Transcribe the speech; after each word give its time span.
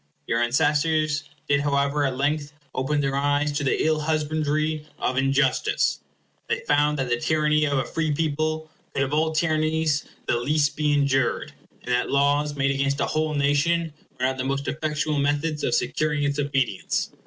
Your 0.25 0.41
ancestors 0.41 1.29
did 1.47 1.59
however 1.61 2.05
at 2.05 2.17
length 2.17 2.53
open 2.73 3.01
their 3.01 3.15
eyes 3.15 3.51
to 3.51 3.63
the 3.63 3.85
ill 3.85 3.99
husbandry 3.99 4.83
of 4.97 5.15
injustice. 5.15 5.99
They 6.49 6.61
found 6.61 6.97
that 6.97 7.07
the 7.07 7.19
tyranny 7.19 7.65
of 7.65 7.77
a 7.77 7.85
free 7.85 8.11
people 8.11 8.67
could 8.95 9.03
of 9.03 9.13
all 9.13 9.31
tyrannies 9.31 10.05
the 10.25 10.37
least 10.39 10.75
be 10.75 10.91
endured, 10.93 11.53
and 11.83 11.91
that 11.93 12.09
laws 12.09 12.55
made 12.55 12.71
against 12.71 12.99
a 12.99 13.05
whole 13.05 13.35
nation 13.35 13.93
were 14.19 14.25
not 14.25 14.37
the 14.39 14.43
most 14.43 14.67
effectual 14.67 15.19
methods 15.19 15.63
of 15.63 15.75
securing 15.75 16.23
its 16.23 16.39
obedience. 16.39 17.11